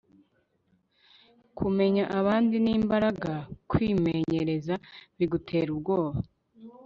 [1.57, 3.31] kumenya abandi ni imbaraga.
[3.69, 4.75] kwimenyereza
[5.17, 6.19] bigutera ubwoba